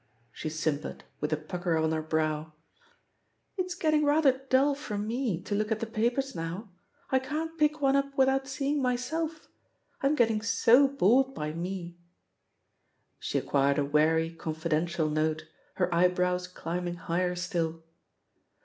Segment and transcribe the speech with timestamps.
[0.31, 2.53] She simpered, with a pucker on her brow.
[3.55, 6.71] "It's getting rather dull for me to look at the papers now.
[7.11, 9.47] I can't pick one up without seeing myself—
[10.01, 11.69] I'm getting so bored by mei"
[13.19, 15.45] •.•She acquired a weary, confidential note,
[15.75, 17.83] her eyebrows climbing higher still.